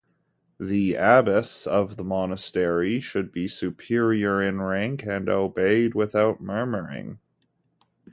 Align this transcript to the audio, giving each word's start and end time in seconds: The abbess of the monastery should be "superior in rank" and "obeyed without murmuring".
The 0.59 0.95
abbess 0.95 1.67
of 1.67 1.95
the 1.95 2.03
monastery 2.03 2.99
should 2.99 3.31
be 3.31 3.47
"superior 3.47 4.41
in 4.41 4.59
rank" 4.59 5.03
and 5.05 5.29
"obeyed 5.29 5.93
without 5.93 6.41
murmuring". 6.41 7.19